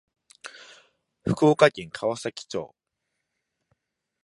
[1.25, 2.73] 福岡県川崎町